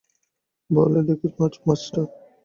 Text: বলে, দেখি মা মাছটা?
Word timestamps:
বলে, 0.69 0.99
দেখি 1.07 1.27
মা 1.31 1.45
মাছটা? 1.65 2.01